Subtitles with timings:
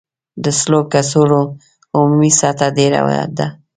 [0.43, 1.41] د سږو کڅوړو
[1.97, 2.99] عمومي سطحه ډېره
[3.37, 3.47] ده.